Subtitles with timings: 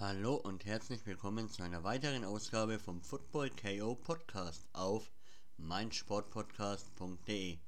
[0.00, 5.10] Hallo und herzlich willkommen zu einer weiteren Ausgabe vom Football KO Podcast auf
[5.56, 7.58] meinsportpodcast.de.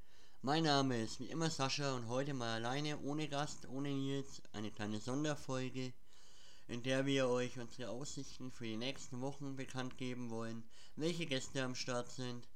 [0.40, 4.70] Mein Name ist wie immer Sascha und heute mal alleine, ohne Gast, ohne Nils, eine
[4.70, 5.92] kleine Sonderfolge,
[6.68, 10.62] in der wir euch unsere Aussichten für die nächsten Wochen bekannt geben wollen,
[10.94, 12.48] welche Gäste am Start sind,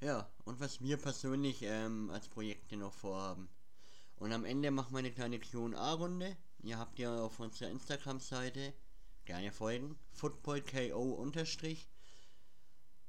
[0.00, 3.48] ja, und was wir persönlich ähm, als Projekte noch vorhaben.
[4.16, 6.36] Und am Ende machen wir eine kleine Q&A-Runde.
[6.64, 8.74] Ihr habt ja auf unserer Instagram-Seite
[9.24, 9.98] gerne folgen.
[10.12, 11.88] FootballKO unterstrich.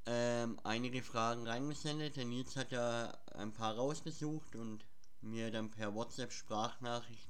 [0.06, 2.18] Ähm, einige Fragen reingesendet.
[2.18, 4.86] Der Nils hat da ein paar rausgesucht und
[5.22, 7.30] mir dann per WhatsApp-Sprachnachricht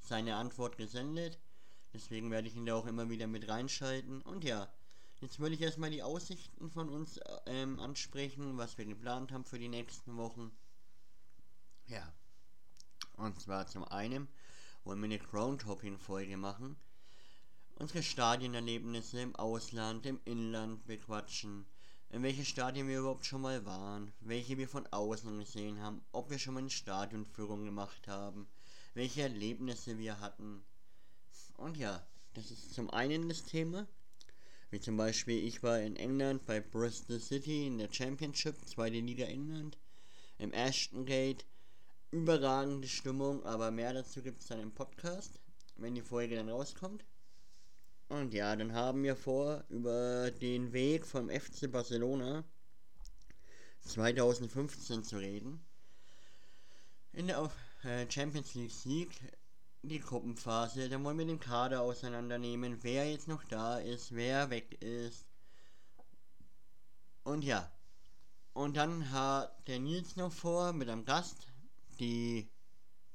[0.00, 1.38] seine Antwort gesendet.
[1.92, 4.22] Deswegen werde ich ihn da auch immer wieder mit reinschalten.
[4.22, 4.72] Und ja,
[5.20, 9.58] jetzt würde ich erstmal die Aussichten von uns ähm, ansprechen, was wir geplant haben für
[9.58, 10.50] die nächsten Wochen.
[11.86, 12.12] Ja.
[13.16, 14.28] Und zwar zum einen
[14.82, 16.76] wollen wir eine Groundhopping-Folge machen.
[17.76, 21.66] Unsere Stadienerlebnisse im Ausland, im Inland bequatschen.
[22.08, 26.30] In welche Stadien wir überhaupt schon mal waren, welche wir von außen gesehen haben, ob
[26.30, 28.46] wir schon mal eine Stadionführung gemacht haben,
[28.94, 30.62] welche Erlebnisse wir hatten.
[31.56, 33.88] Und ja, das ist zum einen das Thema.
[34.70, 39.24] Wie zum Beispiel, ich war in England bei Bristol City in der Championship, zweite Liga
[39.24, 39.78] England,
[40.38, 41.44] im Ashton Gate
[42.12, 45.40] überragende Stimmung, aber mehr dazu gibt es dann im Podcast,
[45.74, 47.04] wenn die Folge dann rauskommt.
[48.08, 52.44] Und ja, dann haben wir vor, über den Weg vom FC Barcelona
[53.80, 55.64] 2015 zu reden.
[57.12, 57.50] In der
[57.84, 59.10] äh, Champions League Sieg,
[59.82, 64.82] die Gruppenphase, da wollen wir den Kader auseinandernehmen, wer jetzt noch da ist, wer weg
[64.82, 65.26] ist.
[67.22, 67.70] Und ja.
[68.52, 71.48] Und dann hat der Nils noch vor, mit einem Gast
[71.98, 72.48] die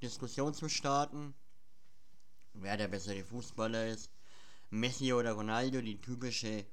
[0.01, 1.33] Diskussion zu starten,
[2.53, 4.11] wer der bessere Fußballer ist.
[4.69, 6.65] Messi oder Ronaldo, die typische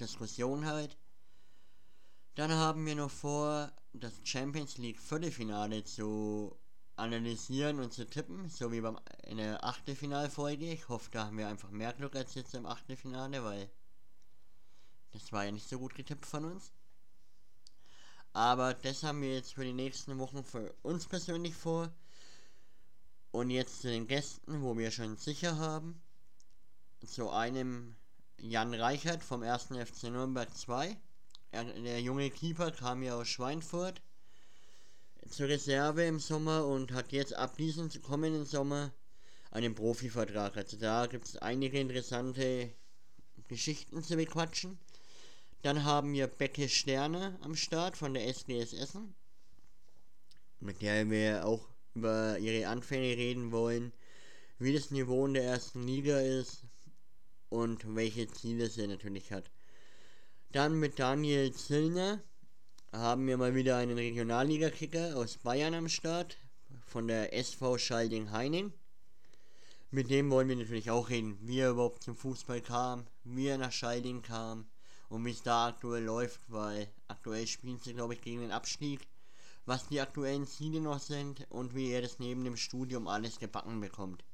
[0.00, 0.96] Diskussion halt.
[2.34, 6.56] Dann haben wir noch vor, das Champions League Viertelfinale zu
[6.96, 10.72] analysieren und zu tippen, so wie beim in der Achtelfinalfolge.
[10.72, 13.70] Ich hoffe, da haben wir einfach mehr Glück als jetzt im Achtelfinale, weil
[15.12, 16.72] das war ja nicht so gut getippt von uns.
[18.32, 21.92] Aber das haben wir jetzt für die nächsten Wochen für uns persönlich vor.
[23.32, 26.00] Und jetzt zu den Gästen, wo wir schon sicher haben.
[27.06, 27.96] Zu einem
[28.38, 29.68] Jan Reichert vom 1.
[29.68, 30.96] FC Nürnberg 2.
[31.50, 34.02] Er, der junge Keeper kam ja aus Schweinfurt
[35.28, 38.92] zur Reserve im Sommer und hat jetzt ab diesem kommenden Sommer
[39.50, 40.58] einen Profivertrag.
[40.58, 42.70] Also da gibt es einige interessante
[43.48, 44.78] Geschichten zu bequatschen.
[45.62, 49.14] Dann haben wir Becke Sterne am Start von der SDS Essen,
[50.60, 53.92] mit der wir auch über ihre Anfänge reden wollen,
[54.58, 56.64] wie das Niveau in der ersten Liga ist
[57.50, 59.50] und welche Ziele sie natürlich hat.
[60.52, 62.22] Dann mit Daniel Zillner
[62.92, 66.38] haben wir mal wieder einen Regionalliga-Kicker aus Bayern am Start,
[66.86, 68.72] von der SV Schalding-Heining.
[69.92, 73.58] Mit dem wollen wir natürlich auch reden, wie er überhaupt zum Fußball kam, wie er
[73.58, 74.66] nach Schalding kam,
[75.08, 79.06] und wie es da aktuell läuft, weil aktuell spielen sie, glaube ich, gegen den Abstieg.
[79.66, 83.80] Was die aktuellen Ziele noch sind und wie er das neben dem Studium alles gebacken
[83.80, 84.24] bekommt.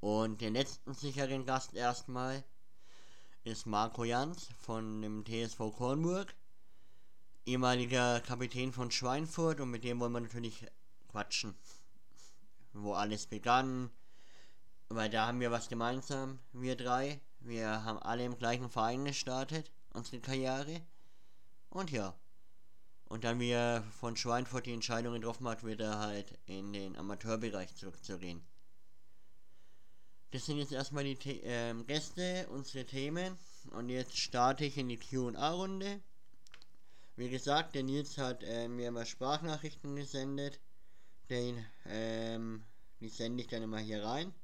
[0.00, 2.44] Und den letzten sicheren Gast erstmal
[3.42, 6.34] ist Marco Jans von dem TSV Kornburg,
[7.46, 10.66] ehemaliger Kapitän von Schweinfurt und mit dem wollen wir natürlich
[11.08, 11.54] quatschen.
[12.72, 13.90] Wo alles begann,
[14.88, 17.20] weil da haben wir was gemeinsam, wir drei.
[17.40, 20.80] Wir haben alle im gleichen Verein gestartet, unsere Karriere.
[21.70, 22.14] Und ja.
[23.06, 26.96] Und dann, wie er von Schweinfurt die Entscheidung getroffen hat, wird er halt in den
[26.96, 28.46] Amateurbereich zurückzugehen.
[30.30, 33.38] Das sind jetzt erstmal die The äh, Gäste, unsere Themen.
[33.70, 36.00] Und jetzt starte ich in die QA-Runde.
[37.16, 40.60] Wie gesagt, der Nils hat äh, mir mal Sprachnachrichten gesendet.
[41.30, 42.62] Den, ähm,
[43.00, 44.34] die sende ich dann immer hier rein.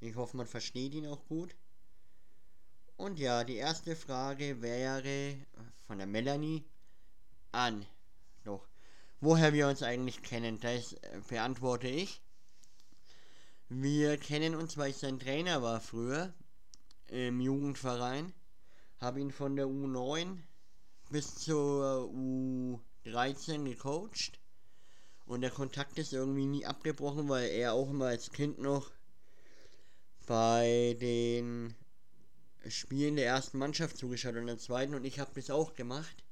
[0.00, 1.54] Ich hoffe, man versteht ihn auch gut.
[2.96, 5.36] Und ja, die erste Frage wäre
[5.86, 6.64] von der Melanie
[7.52, 7.84] an.
[8.44, 8.66] Doch,
[9.20, 12.23] woher wir uns eigentlich kennen, das äh, beantworte ich.
[13.68, 16.34] Wir kennen uns, weil ich sein Trainer war früher
[17.08, 18.34] im Jugendverein.
[19.00, 20.38] Habe ihn von der U9
[21.10, 22.10] bis zur
[23.04, 24.38] U13 gecoacht.
[25.24, 28.90] Und der Kontakt ist irgendwie nie abgebrochen, weil er auch immer als Kind noch
[30.26, 31.74] bei den
[32.68, 36.24] Spielen der ersten Mannschaft zugeschaut und der zweiten und ich habe das auch gemacht.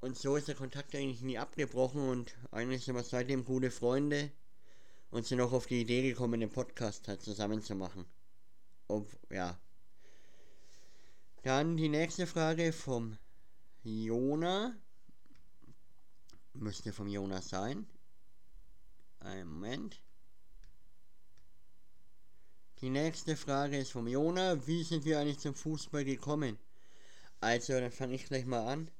[0.00, 4.30] Und so ist der Kontakt eigentlich nie abgebrochen und eigentlich sind wir seitdem gute Freunde
[5.10, 8.04] und sind auch auf die Idee gekommen, den Podcast halt zusammen zu machen.
[8.88, 9.58] ob, ja.
[11.42, 13.16] Dann die nächste Frage vom
[13.82, 14.76] Jona.
[16.52, 17.86] Müsste vom Jonas sein.
[19.20, 20.02] Einen Moment.
[22.80, 24.66] Die nächste Frage ist vom Jona.
[24.66, 26.58] Wie sind wir eigentlich zum Fußball gekommen?
[27.40, 28.90] Also, dann fange ich gleich mal an.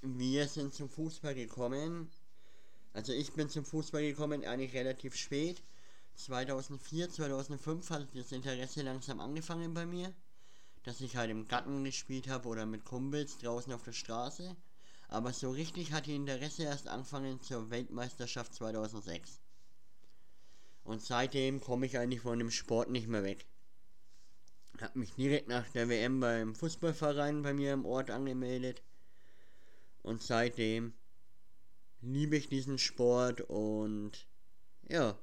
[0.00, 2.10] Wir sind zum Fußball gekommen.
[2.92, 5.62] Also ich bin zum Fußball gekommen eigentlich relativ spät.
[6.14, 10.12] 2004, 2005 hat das Interesse langsam angefangen bei mir.
[10.82, 14.56] Dass ich halt im Garten gespielt habe oder mit Kumpels draußen auf der Straße.
[15.08, 19.40] Aber so richtig hat die Interesse erst angefangen zur Weltmeisterschaft 2006.
[20.84, 23.46] Und seitdem komme ich eigentlich von dem Sport nicht mehr weg.
[24.80, 28.82] Hab mich direkt nach der WM beim Fußballverein bei mir im Ort angemeldet.
[30.02, 30.94] Und seitdem
[32.02, 34.26] liebe ich diesen Sport und
[34.88, 35.18] ja,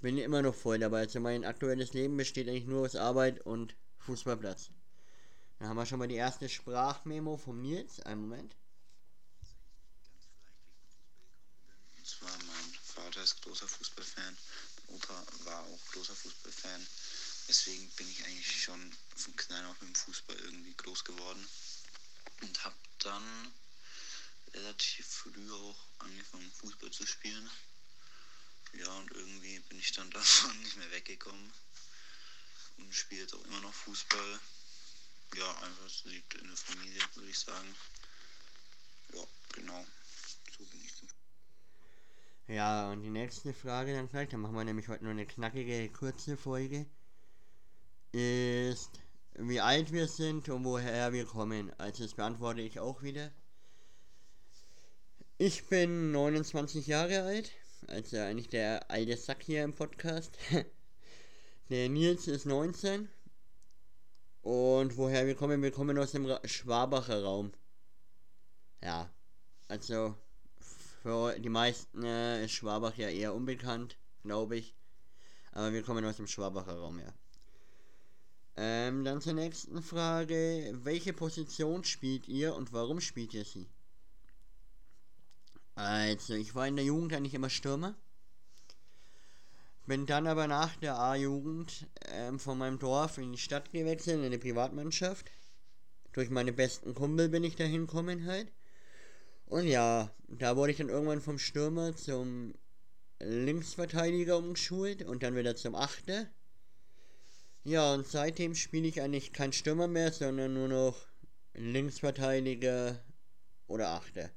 [0.00, 1.00] bin immer noch voll dabei.
[1.00, 4.70] Also mein aktuelles Leben besteht eigentlich nur aus Arbeit und Fußballplatz.
[5.58, 8.00] Dann haben wir schon mal die erste Sprachmemo vom Nils.
[8.00, 8.56] Einen Moment.
[11.96, 14.36] Und zwar mein Vater ist großer Fußballfan,
[14.88, 16.84] mein Opa war auch großer Fußballfan.
[17.48, 21.46] Deswegen bin ich eigentlich schon von klein auf mit dem Fußball irgendwie groß geworden
[22.40, 23.52] und habe dann
[24.54, 27.50] relativ früh auch angefangen Fußball zu spielen.
[28.74, 31.52] Ja, und irgendwie bin ich dann davon nicht mehr weggekommen
[32.78, 34.40] und spiele jetzt auch immer noch Fußball.
[35.36, 37.74] Ja, einfach es liegt in der Familie, würde ich sagen.
[39.14, 39.86] Ja, genau.
[40.56, 41.08] So bin ich zum
[42.48, 45.90] Ja, und die nächste Frage dann gleich, dann machen wir nämlich heute nur eine knackige,
[45.90, 46.86] kurze Folge,
[48.12, 48.90] ist,
[49.34, 51.72] wie alt wir sind und woher wir kommen.
[51.78, 53.32] Also das beantworte ich auch wieder.
[55.44, 57.50] Ich bin 29 Jahre alt,
[57.88, 60.38] also eigentlich der alte Sack hier im Podcast.
[61.68, 63.08] der Nils ist 19.
[64.42, 67.50] Und woher wir kommen, wir kommen aus dem Schwabacher Raum.
[68.84, 69.10] Ja,
[69.66, 70.14] also
[71.02, 74.76] für die meisten äh, ist Schwabach ja eher unbekannt, glaube ich.
[75.50, 77.12] Aber wir kommen aus dem Schwabacher Raum, ja.
[78.54, 80.70] Ähm, dann zur nächsten Frage.
[80.84, 83.68] Welche Position spielt ihr und warum spielt ihr sie?
[85.84, 87.96] Also, ich war in der Jugend eigentlich immer Stürmer.
[89.84, 94.24] Bin dann aber nach der A-Jugend ähm, von meinem Dorf in die Stadt gewechselt, in
[94.26, 95.28] eine Privatmannschaft.
[96.12, 98.52] Durch meine besten Kumpel bin ich da hinkommen halt.
[99.46, 102.54] Und ja, da wurde ich dann irgendwann vom Stürmer zum
[103.18, 106.28] Linksverteidiger umgeschult und dann wieder zum Achter.
[107.64, 111.08] Ja, und seitdem spiele ich eigentlich kein Stürmer mehr, sondern nur noch
[111.54, 113.04] Linksverteidiger
[113.66, 114.30] oder Achter.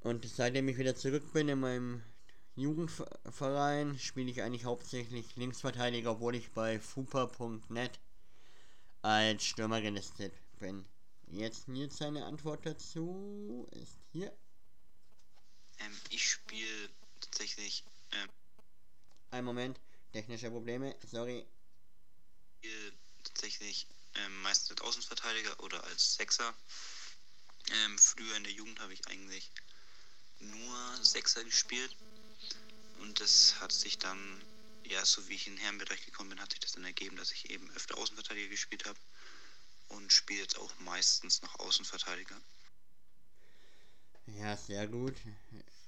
[0.00, 2.02] Und seitdem ich wieder zurück bin in meinem
[2.56, 7.98] Jugendverein, spiele ich eigentlich hauptsächlich Linksverteidiger, obwohl ich bei fupa.net
[9.02, 10.86] als Stürmer gelistet bin.
[11.26, 14.32] Jetzt Nils seine Antwort dazu ist hier.
[15.78, 17.84] Ähm, ich spiele tatsächlich.
[18.12, 18.28] Ähm,
[19.30, 19.80] Ein Moment,
[20.12, 21.46] technische Probleme, sorry.
[22.58, 22.92] spiele
[23.22, 26.54] tatsächlich ähm, meistens als Außenverteidiger oder als Sechser.
[27.84, 29.52] Ähm, früher in der Jugend habe ich eigentlich
[30.40, 31.96] nur Sechser gespielt.
[33.00, 34.18] Und das hat sich dann,
[34.84, 37.50] ja, so wie ich in Herrenbereich gekommen bin, hat sich das dann ergeben, dass ich
[37.50, 38.98] eben öfter Außenverteidiger gespielt habe.
[39.88, 42.36] Und spiele jetzt auch meistens noch Außenverteidiger.
[44.38, 45.14] Ja, sehr gut.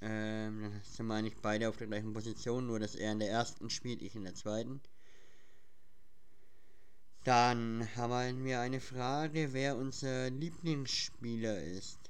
[0.01, 3.31] Ähm, dann sind wir eigentlich beide auf der gleichen Position, nur dass er in der
[3.31, 4.81] ersten spielt, ich in der zweiten.
[7.25, 12.02] Dann haben wir eine Frage, wer unser Lieblingsspieler ist.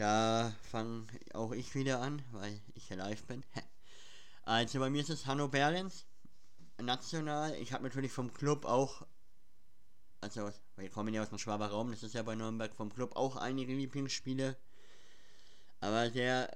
[0.00, 3.44] Da fange auch ich wieder an, weil ich ja live bin.
[4.44, 6.06] Also bei mir ist es Hanno Behrens,
[6.80, 7.54] national.
[7.56, 9.06] Ich habe natürlich vom Club auch,
[10.22, 13.14] also wir kommen ja aus dem Schwaber Raum, das ist ja bei Nürnberg vom Club
[13.14, 14.56] auch einige Lieblingsspiele.
[15.80, 16.50] Aber der,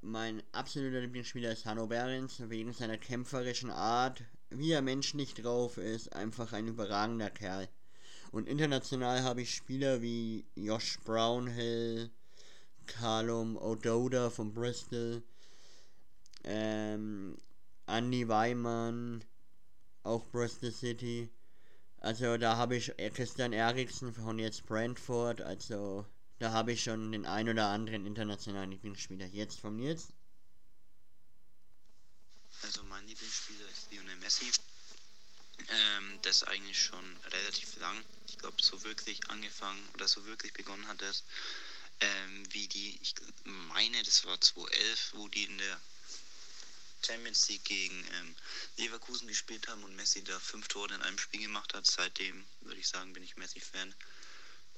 [0.00, 6.14] mein absoluter Lieblingsspieler ist Hanno Behrens, wegen seiner kämpferischen Art, wie er menschlich drauf ist,
[6.14, 7.68] einfach ein überragender Kerl.
[8.32, 12.10] Und international habe ich Spieler wie Josh Brownhill,
[12.86, 15.22] Callum O'Doda von Bristol,
[16.44, 17.36] ähm,
[17.86, 19.24] Andy Weimann,
[20.02, 21.30] auch Bristol City.
[21.98, 26.04] Also da habe ich Christian Eriksen von jetzt Brentford, also
[26.38, 29.26] da habe ich schon den ein oder anderen internationalen Lieblingsspieler.
[29.26, 30.08] Jetzt von Nils.
[32.62, 34.50] Also mein Lieblingsspieler ist Lionel Messi.
[35.68, 38.04] Ähm, das eigentlich schon relativ lang.
[38.26, 41.24] Ich glaube, so wirklich angefangen oder so wirklich begonnen hat es,
[42.04, 45.80] ähm, wie die, ich meine, das war 2011, wo die in der
[47.04, 48.34] Champions League gegen ähm,
[48.76, 51.86] Leverkusen gespielt haben und Messi da fünf Tore in einem Spiel gemacht hat.
[51.86, 53.94] Seitdem würde ich sagen, bin ich Messi-Fan.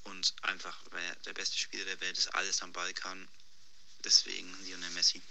[0.03, 3.27] Und einfach, weil er der beste Spieler der Welt ist, alles am Ball kann.
[4.03, 5.21] Deswegen Lionel Messi.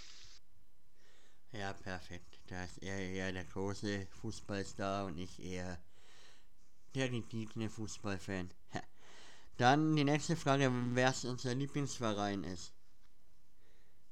[1.52, 2.38] Ja, perfekt.
[2.48, 5.80] Da ist er eher der große Fußballstar und ich eher
[6.94, 8.50] der gediegene Fußballfan.
[9.56, 12.72] Dann die nächste Frage, wer unser Lieblingsverein ist.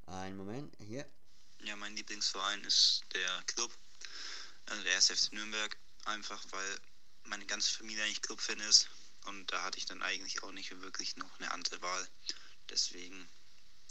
[0.06, 1.06] Ein Moment, hier.
[1.60, 3.70] Ja, mein Lieblingsverein ist der Club,
[4.66, 6.78] also der SFC Nürnberg, einfach weil
[7.24, 8.88] meine ganze Familie eigentlich Clubfan ist
[9.26, 12.08] und da hatte ich dann eigentlich auch nicht wirklich noch eine andere Wahl.
[12.70, 13.28] Deswegen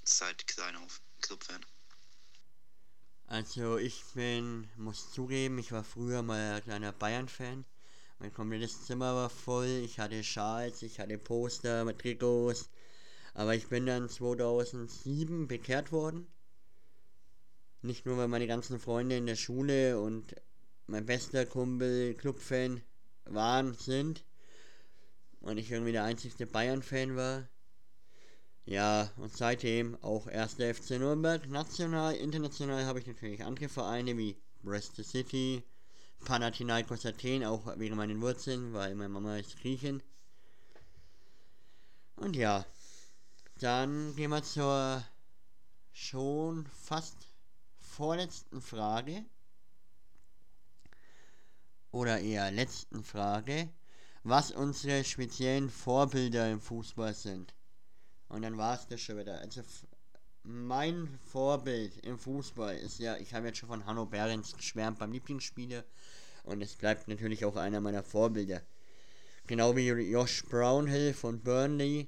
[0.04, 1.66] seit klein auf Clubfan.
[3.28, 7.66] Also ich bin, muss zugeben, ich war früher mal ein kleiner Bayern-Fan.
[8.24, 12.70] Mein komplettes Zimmer war voll, ich hatte Schals, ich hatte Poster mit Trikots.
[13.34, 16.26] Aber ich bin dann 2007 bekehrt worden.
[17.82, 20.36] Nicht nur, weil meine ganzen Freunde in der Schule und
[20.88, 22.82] mein bester Kumpel Clubfan
[23.26, 24.24] waren, sind.
[25.42, 27.50] Und ich irgendwie der einzigste Bayern-Fan war.
[28.64, 30.54] Ja, und seitdem auch 1.
[30.54, 31.46] FC Nürnberg.
[31.50, 35.62] National, international habe ich natürlich andere Vereine wie Bristol City,
[36.24, 40.02] Panathinaikos Athen, auch wegen meinen Wurzeln, weil meine Mama ist Griechin.
[42.16, 42.66] Und ja,
[43.60, 45.04] dann gehen wir zur
[45.92, 47.28] schon fast
[47.78, 49.26] vorletzten Frage.
[51.92, 53.70] Oder eher letzten Frage.
[54.24, 57.54] Was unsere speziellen Vorbilder im Fußball sind.
[58.30, 59.40] Und dann war es das schon wieder.
[59.40, 59.62] Also
[60.44, 65.12] mein Vorbild im Fußball ist ja, ich habe jetzt schon von Hanno Behrens geschwärmt beim
[65.12, 65.86] Lieblingsspieler
[66.44, 68.62] und es bleibt natürlich auch einer meiner Vorbilder.
[69.48, 72.08] Genau wie Josh Brownhill von Burnley,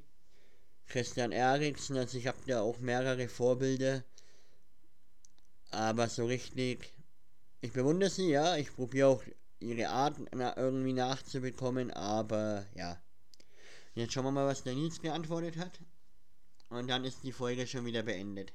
[0.88, 4.04] Christian Eriksen, also ich habe da auch mehrere Vorbilder.
[5.72, 6.94] Aber so richtig,
[7.62, 9.24] ich bewundere sie, ja, ich probiere auch
[9.60, 13.02] ihre Art irgendwie nachzubekommen, aber ja.
[13.94, 15.80] Jetzt schauen wir mal, was der Nils geantwortet hat.
[16.70, 18.54] Und dann ist die Folge schon wieder beendet.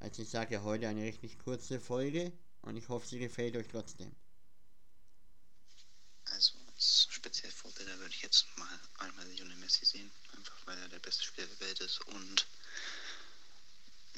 [0.00, 3.68] Also ich sage ja heute eine richtig kurze Folge und ich hoffe, sie gefällt euch
[3.68, 4.14] trotzdem.
[6.26, 10.88] Also als speziell Vorbilder würde ich jetzt mal einmal Lionel Messi sehen, einfach weil er
[10.88, 12.46] der beste Spieler der Welt ist und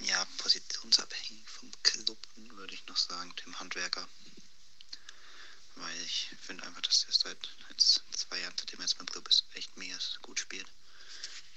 [0.00, 4.09] ja, positionsabhängig vom Club würde ich noch sagen, dem Handwerker.
[5.77, 9.29] Weil ich finde einfach, dass der seit jetzt zwei Jahren, seitdem er jetzt beim Club
[9.29, 10.67] ist, echt mega gut spielt.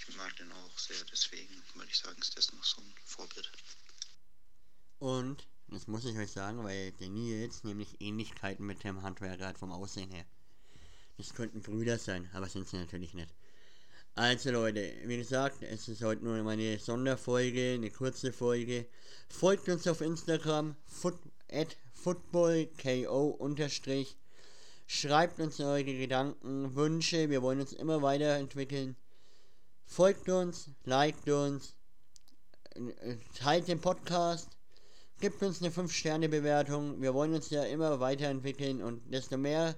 [0.07, 3.51] Ich mag den auch sehr, deswegen würde ich sagen, ist das noch so ein Vorbild.
[4.99, 9.57] Und, das muss ich euch sagen, weil der Nils nämlich Ähnlichkeiten mit dem Handwerker hat
[9.57, 10.25] vom Aussehen her.
[11.17, 13.33] Das könnten Brüder sein, aber sind sie natürlich nicht.
[14.15, 18.85] Also Leute, wie gesagt, es ist heute nur meine Sonderfolge, eine kurze Folge.
[19.29, 21.17] Folgt uns auf Instagram, foot,
[21.49, 23.39] at footballko.
[24.87, 28.97] Schreibt uns eure Gedanken, Wünsche, wir wollen uns immer weiterentwickeln.
[29.93, 31.75] Folgt uns, liked uns,
[33.37, 34.47] teilt den Podcast,
[35.19, 37.01] gibt uns eine 5-Sterne-Bewertung.
[37.01, 39.75] Wir wollen uns ja immer weiterentwickeln und desto mehr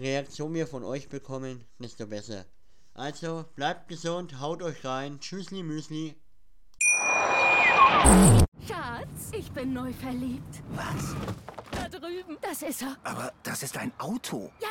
[0.00, 2.44] Reaktion wir von euch bekommen, desto besser.
[2.92, 5.20] Also bleibt gesund, haut euch rein.
[5.20, 6.16] Tschüssli Müsli.
[8.66, 10.60] Schatz, ich bin neu verliebt.
[10.70, 11.14] Was?
[11.70, 12.36] Da drüben.
[12.42, 12.96] Das ist er.
[13.04, 14.50] Aber das ist ein Auto.
[14.60, 14.70] Ja,